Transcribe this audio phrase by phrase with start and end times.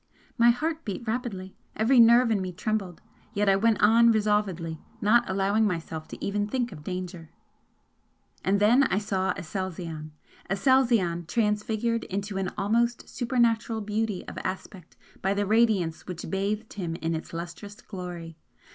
[0.35, 3.01] My heart beat rapidly; every nerve in me trembled
[3.35, 7.29] yet I went on resolvedly, not allowing myself to even think of danger.
[8.43, 10.09] And then I saw Aselzion
[10.49, 16.95] Aselzion, transfigured into an almost supernatural beauty of aspect by the radiance which bathed him
[16.95, 18.37] in its lustrous glory!